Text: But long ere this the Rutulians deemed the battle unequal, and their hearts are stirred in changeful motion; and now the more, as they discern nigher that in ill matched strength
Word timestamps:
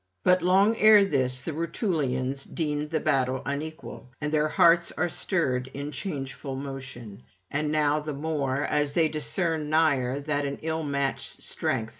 But 0.23 0.41
long 0.41 0.75
ere 0.77 1.05
this 1.05 1.41
the 1.41 1.51
Rutulians 1.53 2.43
deemed 2.43 2.89
the 2.89 2.99
battle 2.99 3.43
unequal, 3.45 4.09
and 4.19 4.33
their 4.33 4.47
hearts 4.47 4.91
are 4.93 5.07
stirred 5.09 5.67
in 5.75 5.91
changeful 5.91 6.55
motion; 6.55 7.21
and 7.51 7.71
now 7.71 7.99
the 7.99 8.15
more, 8.15 8.63
as 8.63 8.93
they 8.93 9.09
discern 9.09 9.69
nigher 9.69 10.19
that 10.21 10.43
in 10.43 10.57
ill 10.63 10.81
matched 10.81 11.43
strength 11.43 11.89